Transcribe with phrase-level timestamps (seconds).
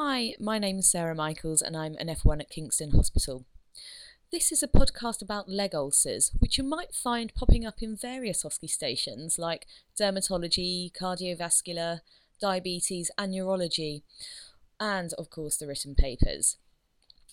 [0.00, 3.46] Hi, my name is Sarah Michaels and I'm an F1 at Kingston Hospital.
[4.30, 8.44] This is a podcast about leg ulcers, which you might find popping up in various
[8.44, 9.66] OSCE stations like
[10.00, 12.02] dermatology, cardiovascular,
[12.40, 14.04] diabetes, and neurology,
[14.78, 16.58] and of course the written papers.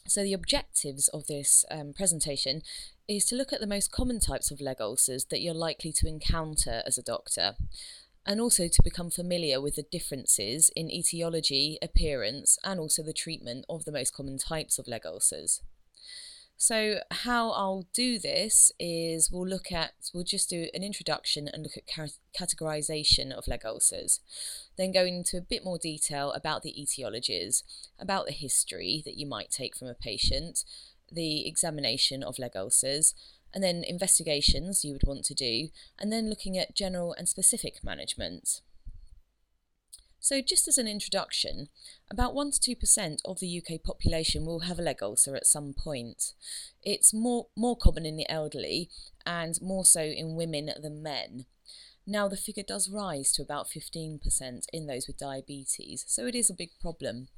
[0.08, 2.64] So, the objectives of this um, presentation
[3.08, 6.08] is to look at the most common types of leg ulcers that you're likely to
[6.08, 7.58] encounter as a doctor
[8.26, 13.66] and also to become familiar with the differences in etiology, appearance, and also the treatment
[13.70, 15.62] of the most common types of leg ulcers.
[16.58, 21.64] So, how I'll do this is we'll look at, we'll just do an introduction and
[21.64, 24.22] look at categorization of leg ulcers,
[24.78, 27.64] then go into a bit more detail about the etiologies,
[28.00, 30.64] about the history that you might take from a patient,
[31.12, 33.14] the examination of leg ulcers,
[33.56, 37.84] and then investigations you would want to do, and then looking at general and specific
[37.84, 38.62] management.
[40.20, 41.70] So, just as an introduction,
[42.12, 45.74] about 1 to 2% of the UK population will have a leg ulcer at some
[45.74, 46.34] point.
[46.84, 48.90] It's more, more common in the elderly
[49.26, 51.46] and more so in women than men.
[52.08, 54.20] Now, the figure does rise to about 15%
[54.74, 57.30] in those with diabetes, so it is a big problem.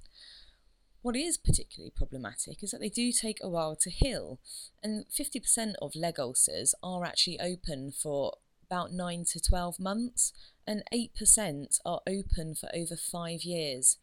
[1.02, 4.40] What is particularly problematic is that they do take a while to heal,
[4.84, 8.34] and 50% of leg ulcers are actually open for
[8.66, 10.34] about 9 to 12 months,
[10.66, 13.98] and 8% are open for over five years.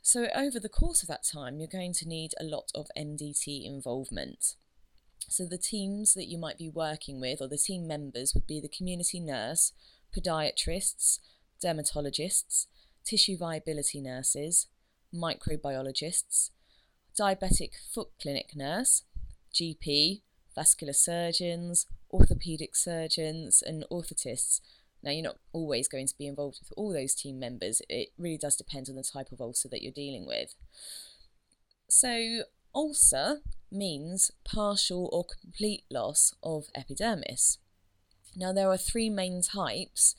[0.00, 3.66] So, over the course of that time, you're going to need a lot of MDT
[3.66, 4.54] involvement.
[5.28, 8.60] So, the teams that you might be working with, or the team members, would be
[8.60, 9.72] the community nurse,
[10.14, 11.18] podiatrists,
[11.62, 12.66] dermatologists,
[13.04, 14.68] tissue viability nurses,
[15.14, 16.50] microbiologists,
[17.18, 19.04] diabetic foot clinic nurse,
[19.52, 20.22] GP,
[20.54, 24.60] vascular surgeons, orthopaedic surgeons, and orthotists.
[25.02, 27.82] Now, you're not always going to be involved with all those team members.
[27.88, 30.54] It really does depend on the type of ulcer that you're dealing with.
[31.88, 37.58] So, ulcer means partial or complete loss of epidermis.
[38.34, 40.16] Now, there are three main types,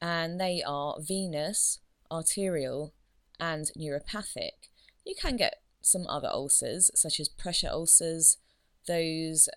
[0.00, 1.80] and they are venous,
[2.10, 2.94] arterial,
[3.40, 4.68] and neuropathic.
[5.04, 8.38] You can get some other ulcers, such as pressure ulcers,
[8.86, 9.48] those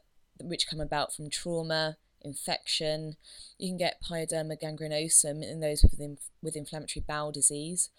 [0.42, 3.18] which come about from trauma, infection.
[3.58, 7.90] You can get pyoderma gangrenosum in those with, inf- with inflammatory bowel disease.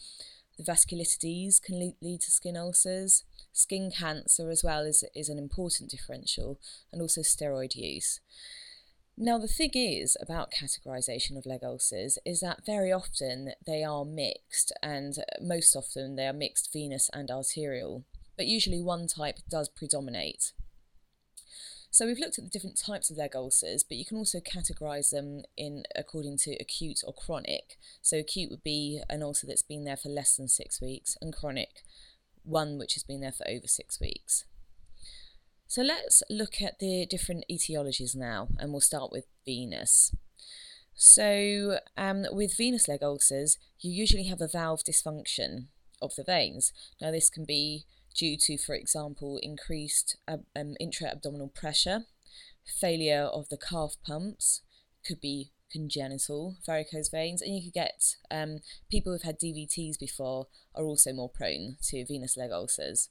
[0.59, 3.25] The vasculitides can lead, lead to skin ulcers.
[3.53, 6.59] Skin cancer, as well, is, is an important differential,
[6.91, 8.21] and also steroid use.
[9.19, 14.05] Now, the thing is about categorization of leg ulcers is that very often they are
[14.05, 18.05] mixed, and uh, most often they are mixed venous and arterial,
[18.37, 20.53] but usually one type does predominate.
[21.91, 25.11] So we've looked at the different types of leg ulcers, but you can also categorize
[25.11, 27.77] them in according to acute or chronic.
[28.01, 31.37] So acute would be an ulcer that's been there for less than six weeks, and
[31.37, 31.85] chronic,
[32.45, 34.47] one which has been there for over six weeks.
[35.73, 40.15] So let's look at the different etiologies now, and we'll start with venous.
[40.95, 45.69] So, um, with venous leg ulcers, you usually have a valve dysfunction
[46.03, 46.75] of the veins.
[47.01, 52.05] Now, this can be due to, for example, increased um, intra abdominal pressure,
[52.67, 54.61] failure of the calf pumps,
[55.07, 58.59] could be congenital varicose veins, and you could get um,
[58.91, 63.09] people who've had DVTs before are also more prone to venous leg ulcers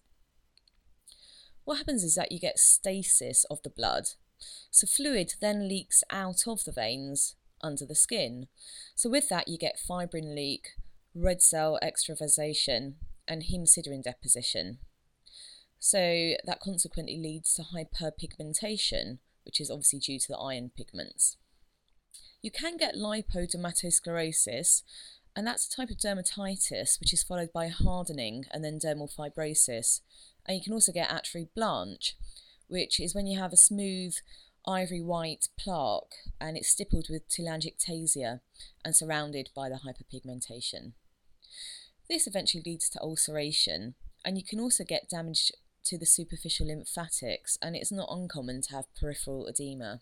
[1.63, 4.09] what happens is that you get stasis of the blood.
[4.72, 8.47] So fluid then leaks out of the veins under the skin.
[8.95, 10.69] So with that, you get fibrin leak,
[11.13, 12.95] red cell extravasation,
[13.27, 14.79] and hemosiderin deposition.
[15.79, 21.38] So that consequently leads to hyperpigmentation, which is obviously due to the iron pigments.
[22.41, 24.83] You can get lipodermatosclerosis,
[25.36, 30.02] and that's a type of dermatitis which is followed by hardening and then dermal fibrosis,
[30.46, 32.16] and you can also get atrophie blanche,
[32.68, 34.16] which is when you have a smooth
[34.68, 38.41] ivory white plaque and it's stippled with telangiectasia
[38.86, 40.94] and surrounded by the hyperpigmentation.
[42.09, 43.96] This eventually leads to ulceration,
[44.26, 45.52] and you can also get damage
[45.85, 50.02] to the superficial lymphatics, and it's not uncommon to have peripheral edema.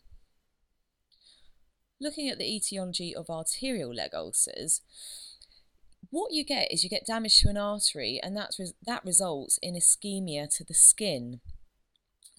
[2.01, 4.81] Looking at the etiology of arterial leg ulcers,
[6.11, 9.75] what you get is you get damage to an artery, and that's that results in
[9.75, 11.39] ischemia to the skin.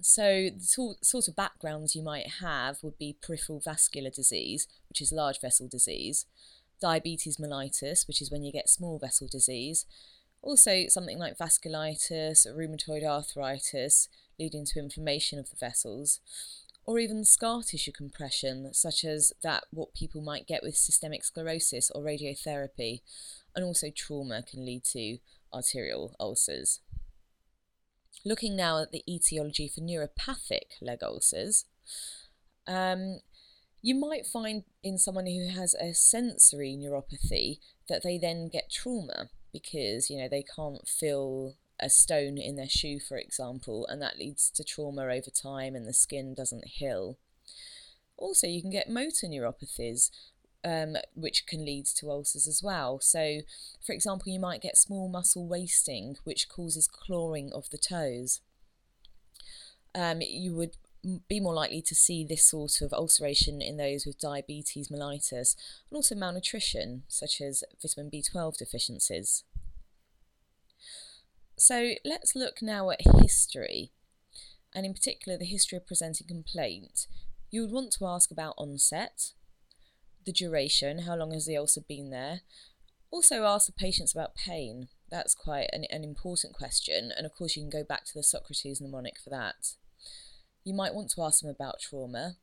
[0.02, 5.12] So, the sort of backgrounds you might have would be peripheral vascular disease, which is
[5.12, 6.26] large vessel disease,
[6.80, 9.84] diabetes mellitus, which is when you get small vessel disease,
[10.42, 14.08] also something like vasculitis, rheumatoid arthritis,
[14.38, 16.20] leading to inflammation of the vessels,
[16.90, 21.88] or even scar tissue compression, such as that what people might get with systemic sclerosis
[21.94, 23.00] or radiotherapy,
[23.54, 25.18] and also trauma can lead to
[25.54, 26.80] arterial ulcers.
[28.24, 31.64] Looking now at the etiology for neuropathic leg ulcers,
[32.66, 33.20] um,
[33.80, 39.30] you might find in someone who has a sensory neuropathy that they then get trauma
[39.52, 44.18] because you know they can't feel a stone in their shoe, for example, and that
[44.18, 47.18] leads to trauma over time and the skin doesn't heal.
[48.16, 50.10] Also, you can get motor neuropathies,
[50.62, 53.00] um, which can lead to ulcers as well.
[53.00, 53.40] So,
[53.84, 58.40] for example, you might get small muscle wasting, which causes clawing of the toes.
[59.94, 60.76] Um, you would
[61.28, 65.56] be more likely to see this sort of ulceration in those with diabetes mellitus
[65.90, 69.44] and also malnutrition, such as vitamin B12 deficiencies.
[71.60, 73.92] So let's look now at history,
[74.74, 77.06] and in particular the history of presenting complaint.
[77.50, 79.32] You would want to ask about onset,
[80.24, 82.40] the duration, how long has the ulcer been there.
[83.10, 84.88] Also ask the patients about pain.
[85.10, 88.22] That's quite an, an important question, and of course you can go back to the
[88.22, 89.74] Socrates mnemonic for that.
[90.64, 92.36] You might want to ask them about trauma,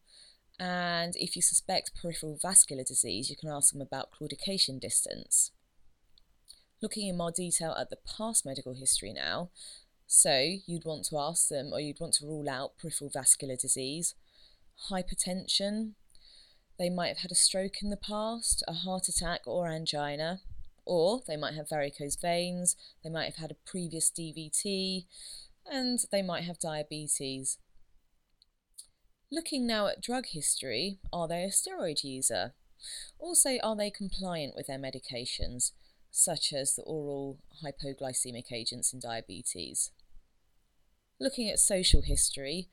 [0.59, 5.49] and if you suspect peripheral vascular disease, you can ask them about claudication distance.
[6.81, 9.49] Looking in more detail at the past medical history now,
[10.05, 14.13] so you'd want to ask them, or you'd want to rule out peripheral vascular disease,
[14.89, 15.93] hypertension.
[16.77, 20.41] They might have had a stroke in the past, a heart attack, or angina,
[20.85, 25.05] or they might have varicose veins, they might have had a previous DVT,
[25.65, 27.57] and they might have diabetes.
[29.31, 32.53] Looking now at drug history, are they a steroid user?
[33.19, 35.71] Also, are they compliant with their medications,
[36.11, 39.91] such as the oral hypoglycemic agents in diabetes?
[41.19, 42.69] Looking at social history,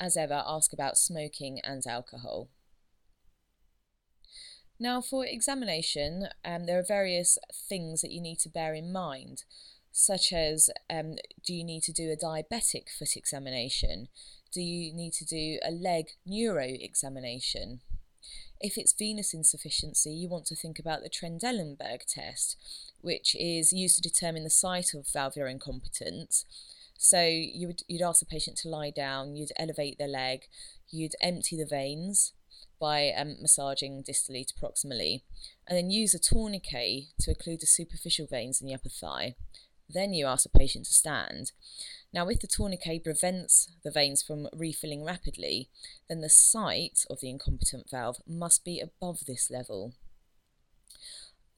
[0.00, 2.48] as ever, ask about smoking and alcohol.
[4.80, 7.36] Now, for examination, um, there are various
[7.68, 9.42] things that you need to bear in mind,
[9.90, 14.08] such as um, do you need to do a diabetic foot examination?
[14.52, 17.80] do you need to do a leg neuro examination?
[18.60, 22.56] If it's venous insufficiency, you want to think about the Trendelenburg test,
[23.00, 26.44] which is used to determine the site of valvular incompetence.
[26.96, 30.48] So you would you'd ask the patient to lie down, you'd elevate their leg,
[30.90, 32.32] you'd empty the veins
[32.80, 35.22] by um, massaging distally to proximally,
[35.66, 39.36] and then use a tourniquet to occlude the superficial veins in the upper thigh.
[39.88, 41.52] Then you ask the patient to stand.
[42.12, 45.68] Now, if the tourniquet prevents the veins from refilling rapidly,
[46.08, 49.94] then the site of the incompetent valve must be above this level.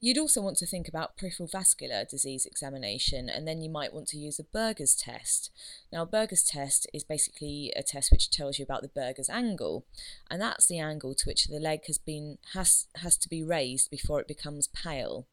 [0.03, 4.07] You'd also want to think about peripheral vascular disease examination, and then you might want
[4.07, 5.51] to use a Buerger's test.
[5.93, 9.85] Now, Buerger's test is basically a test which tells you about the Buerger's angle,
[10.27, 13.91] and that's the angle to which the leg has been has has to be raised
[13.91, 15.27] before it becomes pale.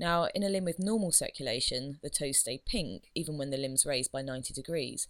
[0.00, 3.84] Now, in a limb with normal circulation, the toes stay pink even when the limb's
[3.84, 5.06] raised by 90 degrees.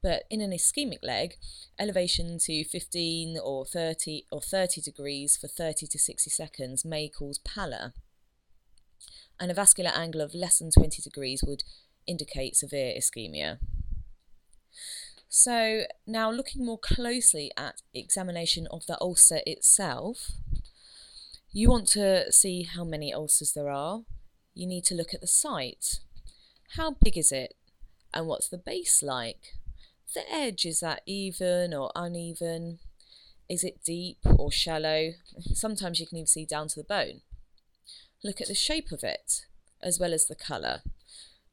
[0.00, 1.34] But in an ischemic leg,
[1.76, 7.38] elevation to 15 or 30 or 30 degrees for 30 to 60 seconds may cause
[7.38, 7.94] pallor.
[9.40, 11.64] And a vascular angle of less than 20 degrees would
[12.06, 13.58] indicate severe ischemia.
[15.28, 20.30] So, now looking more closely at examination of the ulcer itself,
[21.50, 24.02] you want to see how many ulcers there are,
[24.58, 26.00] you need to look at the site.
[26.76, 27.54] How big is it?
[28.12, 29.54] And what's the base like?
[30.14, 32.80] The edge, is that even or uneven?
[33.48, 35.12] Is it deep or shallow?
[35.54, 37.20] Sometimes you can even see down to the bone.
[38.24, 39.46] Look at the shape of it,
[39.80, 40.80] as well as the colour.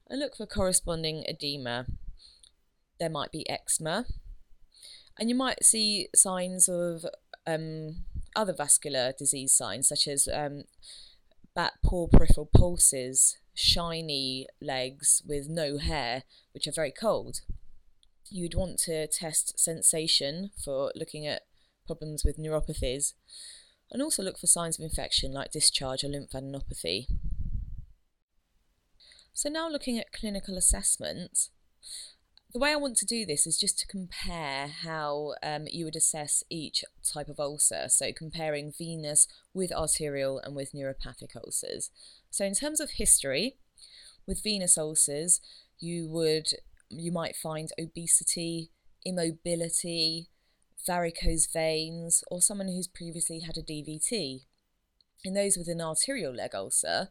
[0.09, 1.85] And look for corresponding edema.
[2.99, 4.05] There might be eczema.
[5.19, 7.05] And you might see signs of
[7.45, 7.97] um,
[8.35, 10.63] other vascular disease signs, such as um,
[11.55, 17.41] that poor peripheral pulses, shiny legs with no hair, which are very cold.
[18.29, 21.43] You'd want to test sensation for looking at
[21.85, 23.13] problems with neuropathies
[23.91, 27.05] and also look for signs of infection like discharge or lymphadenopathy.
[29.33, 31.49] So, now looking at clinical assessment,
[32.55, 35.97] the way I want to do this is just to compare how um, you would
[35.97, 37.87] assess each type of ulcer.
[37.89, 41.91] So, comparing venous with arterial and with neuropathic ulcers.
[42.31, 43.57] So, in terms of history,
[44.25, 45.41] with venous ulcers,
[45.79, 46.47] you would
[46.87, 48.71] you might find obesity,
[49.05, 50.29] immobility,
[50.87, 54.43] varicose veins, or someone who's previously had a DVT.
[55.25, 57.09] In those with an arterial leg ulcer,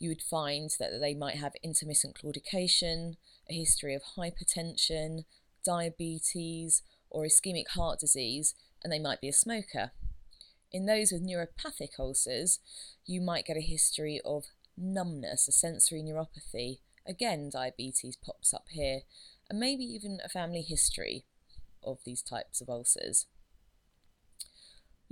[0.00, 3.14] you would find that they might have intermittent claudication,
[3.48, 5.26] a history of hypertension,
[5.64, 9.92] diabetes, or ischemic heart disease, and they might be a smoker.
[10.72, 12.58] In those with neuropathic ulcers,
[13.06, 19.02] you might get a history of numbness, a sensory neuropathy, again diabetes pops up here,
[19.48, 21.26] and maybe even a family history
[21.84, 23.26] of these types of ulcers.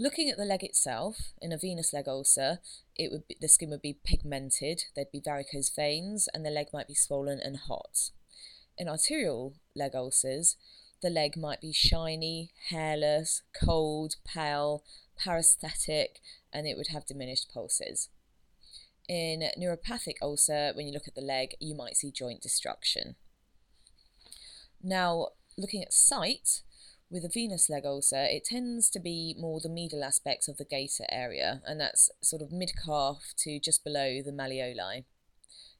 [0.00, 2.60] Looking at the leg itself, in a venous leg ulcer,
[2.96, 6.68] it would be, the skin would be pigmented, there'd be varicose veins, and the leg
[6.72, 8.08] might be swollen and hot.
[8.78, 10.56] In arterial leg ulcers,
[11.02, 14.84] the leg might be shiny, hairless, cold, pale,
[15.18, 18.08] parasthetic, and it would have diminished pulses.
[19.06, 23.16] In neuropathic ulcer, when you look at the leg, you might see joint destruction.
[24.82, 26.62] Now, looking at site,
[27.10, 30.64] with a venous leg ulcer, it tends to be more the medial aspects of the
[30.64, 35.04] gaiter area, and that's sort of mid calf to just below the malleoli.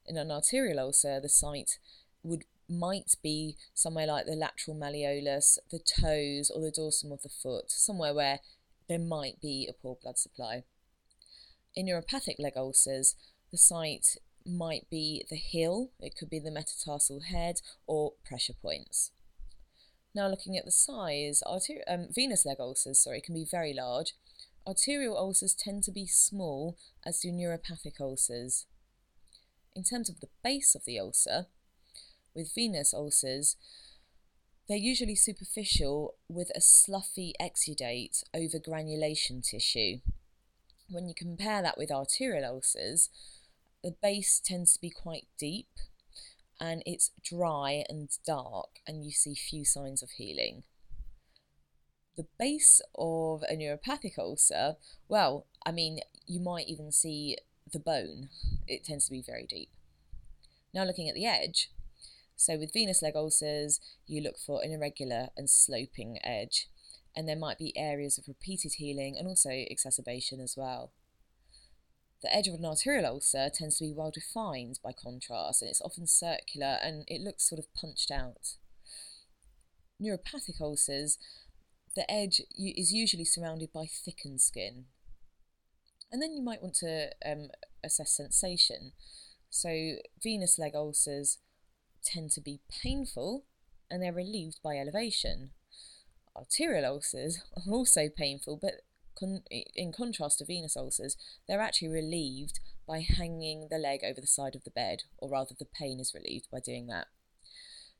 [0.07, 1.79] In an arterial ulcer, the site
[2.23, 7.29] would might be somewhere like the lateral malleolus, the toes, or the dorsum of the
[7.29, 8.41] foot, somewhere where
[8.89, 10.65] there might be a poor blood supply.
[11.75, 13.15] In neuropathic leg ulcers,
[13.51, 19.11] the site might be the heel, it could be the metatarsal head, or pressure points.
[20.15, 24.15] Now, looking at the size, arter- um, venous leg ulcers, sorry, can be very large.
[24.67, 26.77] Arterial ulcers tend to be small,
[27.07, 28.67] as do neuropathic ulcers.
[29.75, 31.47] In terms of the base of the ulcer,
[32.35, 33.57] with venous ulcers,
[34.69, 39.99] they're usually superficial with a sloughy exudate over granulation tissue.
[40.89, 43.11] When you compare that with arterial ulcers,
[43.83, 45.69] the base tends to be quite deep
[46.61, 50.63] and it's dry and dark, and you see few signs of healing.
[52.17, 54.77] The base of a neuropathic ulcer,
[55.09, 57.39] well, I mean, you might even see
[57.73, 58.29] the bone,
[58.67, 59.71] it tends to be very deep.
[60.75, 61.71] Now, looking at the edge,
[62.37, 66.69] so with venous leg ulcers, you look for an irregular and sloping edge,
[67.17, 70.93] and there might be areas of repeated healing and also exacerbation as well.
[72.23, 75.81] The edge of an arterial ulcer tends to be well defined by contrast and it's
[75.81, 78.57] often circular and it looks sort of punched out.
[80.03, 81.19] Neuropathic ulcers,
[81.97, 84.85] the edge is usually surrounded by thickened skin.
[86.13, 87.49] And then you might want to um,
[87.85, 88.93] assess sensation.
[89.49, 91.39] So, venous leg ulcers
[92.05, 93.45] tend to be painful
[93.91, 95.51] and they're relieved by elevation.
[96.37, 98.83] Arterial ulcers are also painful, but
[99.21, 102.59] con- in contrast to venous ulcers, they're actually relieved
[102.89, 106.15] by hanging the leg over the side of the bed, or rather, the pain is
[106.15, 107.07] relieved by doing that.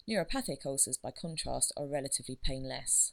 [0.09, 3.13] Neuropathic ulcers, by contrast, are relatively painless.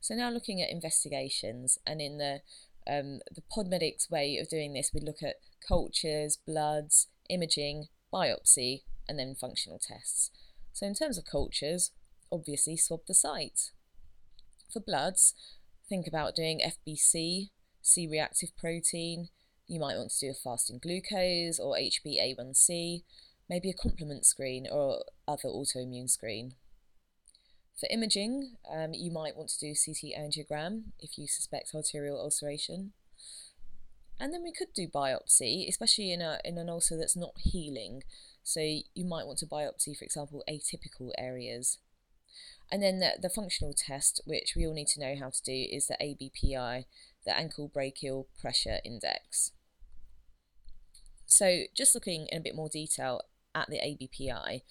[0.00, 2.40] So now looking at investigations, and in the
[2.88, 9.18] um, the Podmedics way of doing this, we look at cultures, bloods, imaging, biopsy, and
[9.18, 10.30] then functional tests.
[10.72, 11.90] So in terms of cultures,
[12.30, 13.72] obviously swab the site.
[14.72, 15.34] For bloods,
[15.88, 17.50] think about doing FBC,
[17.82, 19.28] C reactive protein.
[19.66, 23.02] You might want to do a fasting glucose or HbA1c,
[23.48, 26.54] maybe a complement screen or other autoimmune screen.
[27.78, 32.92] For imaging, um, you might want to do CT angiogram if you suspect arterial ulceration.
[34.18, 38.02] And then we could do biopsy, especially in a in an ulcer that's not healing.
[38.42, 41.78] So you might want to biopsy, for example, atypical areas.
[42.70, 45.66] And then the, the functional test, which we all need to know how to do,
[45.70, 46.84] is the ABPI,
[47.24, 49.52] the ankle brachial pressure index.
[51.26, 53.20] So, just looking in a bit more detail
[53.54, 54.62] at the ABPI,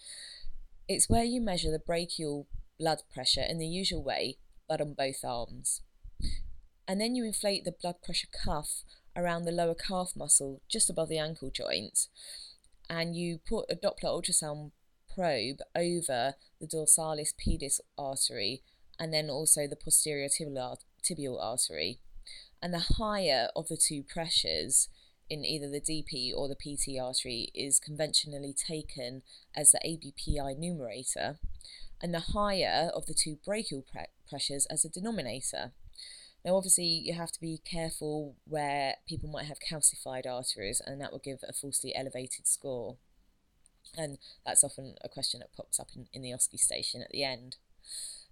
[0.87, 2.47] it's where you measure the brachial
[2.79, 4.37] blood pressure in the usual way,
[4.67, 5.81] but on both arms.
[6.87, 8.83] And then you inflate the blood pressure cuff
[9.15, 12.07] around the lower calf muscle just above the ankle joint,
[12.89, 14.71] and you put a Doppler ultrasound
[15.15, 18.61] probe over the dorsalis pedis artery
[18.99, 21.99] and then also the posterior tibial, artery.
[22.61, 24.89] And the higher of the two pressures
[25.29, 29.23] in either the DP or the PT artery is conventionally taken
[29.55, 31.39] as the ABPI numerator,
[32.01, 35.73] and the higher of the two brachial pre- pressures as a denominator.
[36.43, 41.11] Now, obviously, you have to be careful where people might have calcified arteries, and that
[41.11, 42.97] will give a falsely elevated score.
[43.97, 47.23] And that's often a question that pops up in, in the OSCE station at the
[47.23, 47.57] end.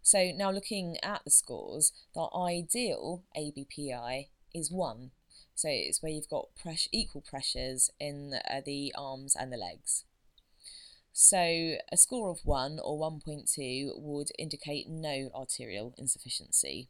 [0.02, 5.12] So now looking at the scores, the ideal ABPI is 1.
[5.56, 10.04] So it's where you've got press- equal pressures in uh, the arms and the legs.
[11.14, 16.90] So a score of 1 or 1.2 would indicate no arterial insufficiency.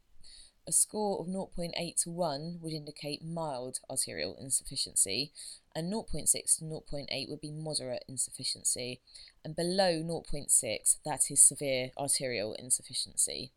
[0.65, 5.33] A score of 0.8 to 1 would indicate mild arterial insufficiency,
[5.75, 9.01] and 0.6 to 0.8 would be moderate insufficiency,
[9.43, 13.51] and below 0.6, that is severe arterial insufficiency.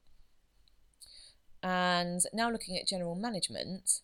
[1.62, 4.00] And now looking at general management,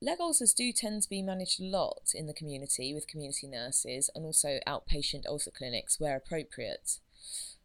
[0.00, 4.08] Leg ulcers do tend to be managed a lot in the community with community nurses
[4.14, 6.98] and also outpatient ulcer clinics where appropriate.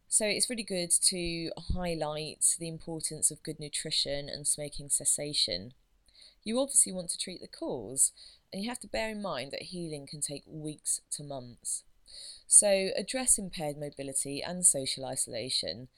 [0.08, 5.74] So it's really good to highlight the importance of good nutrition and smoking cessation.
[6.42, 8.10] You obviously want to treat the cause,
[8.54, 11.82] and you have to bear in mind that healing can take weeks to months.
[12.46, 15.88] So address impaired mobility and social isolation,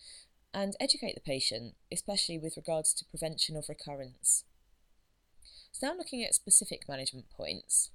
[0.55, 4.45] and educate the patient, especially with regards to prevention of recurrence.
[5.71, 7.91] So now looking at specific management points.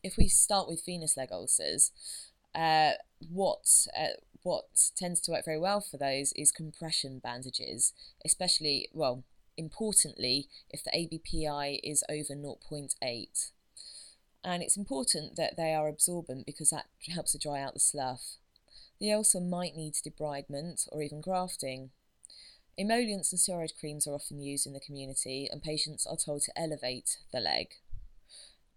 [0.00, 1.90] If we start with venous leg ulcers,
[2.54, 3.66] uh, what
[3.98, 9.24] uh, what tends to work very well for those is compression bandages, especially well,
[9.56, 13.50] importantly, if the ABPI is over 0.8.
[14.44, 18.38] And it's important that they are absorbent because that helps to dry out the slough.
[18.98, 21.90] The ulcer might need debridement or even grafting.
[22.78, 26.58] Emollients and steroid creams are often used in the community, and patients are told to
[26.58, 27.68] elevate the leg.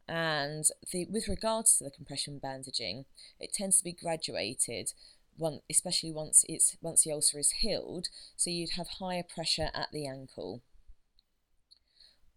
[0.07, 3.05] And the, with regards to the compression bandaging,
[3.39, 4.93] it tends to be graduated,
[5.37, 8.09] one, especially once it's once the ulcer is healed.
[8.35, 10.61] So you'd have higher pressure at the ankle.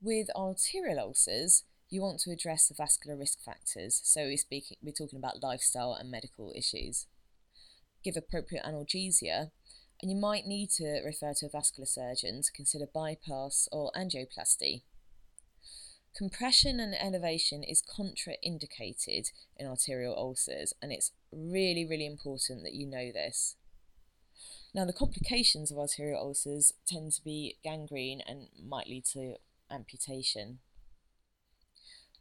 [0.00, 4.00] With arterial ulcers, you want to address the vascular risk factors.
[4.04, 7.07] So we're speaking, we're talking about lifestyle and medical issues.
[8.04, 9.50] Give appropriate analgesia
[10.00, 14.83] and you might need to refer to a vascular surgeon to consider bypass or angioplasty.
[16.16, 22.87] Compression and elevation is contraindicated in arterial ulcers, and it's really, really important that you
[22.87, 23.57] know this.
[24.75, 29.37] Now, the complications of arterial ulcers tend to be gangrene and might lead to
[29.71, 30.59] amputation.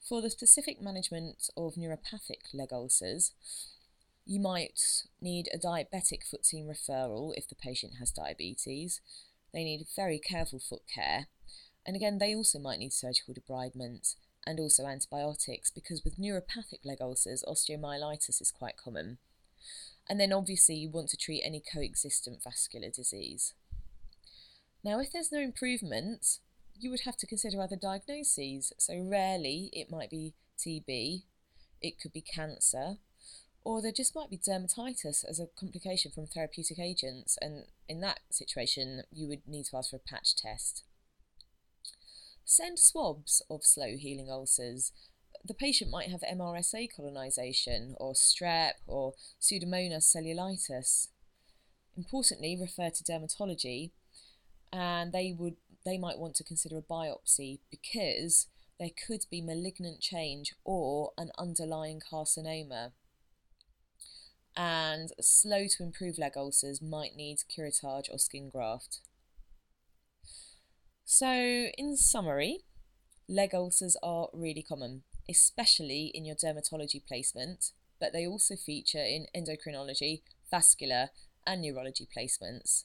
[0.08, 3.34] For the specific management of neuropathic leg ulcers,
[4.26, 9.02] you might need a diabetic foot team referral if the patient has diabetes.
[9.54, 11.28] They need very careful foot care.
[11.86, 17.00] And again, they also might need surgical debridement and also antibiotics because with neuropathic leg
[17.02, 19.18] ulcers, osteomyelitis is quite common.
[20.10, 23.54] And then obviously, you want to treat any coexistent vascular disease.
[24.86, 26.40] Now, if there's no improvement,
[26.80, 28.74] you would have to consider other diagnoses.
[28.78, 31.24] So, rarely it might be TB,
[31.82, 32.98] it could be cancer,
[33.64, 38.20] or there just might be dermatitis as a complication from therapeutic agents, and in that
[38.30, 40.84] situation, you would need to ask for a patch test.
[42.46, 44.94] Send swabs of slow healing ulcers.
[45.44, 51.10] The patient might have MRSA colonisation, or strep, or Pseudomonas cellulitis.
[51.98, 53.92] Importantly, refer to dermatology,
[54.72, 55.58] and they would
[55.88, 58.48] they might want to consider a biopsy because
[58.78, 62.92] there could be malignant change or an underlying carcinoma
[64.56, 69.00] and slow to improve leg ulcers might need curettage or skin graft.
[71.06, 71.32] So,
[71.78, 72.66] in summary,
[73.30, 79.28] leg ulcers are really common, especially in your dermatology placement, but they also feature in
[79.36, 80.22] endocrinology,
[80.52, 81.10] vascular,
[81.46, 82.84] and neurology placements.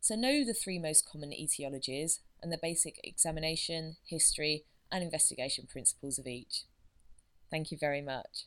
[0.00, 6.18] So, know the three most common etiologies and the basic examination, history, and investigation principles
[6.18, 6.64] of each.
[7.50, 8.46] Thank you very much.